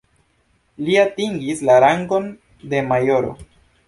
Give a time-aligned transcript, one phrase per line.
[0.85, 2.25] Li atingis la rangon
[2.73, 3.35] de majoro.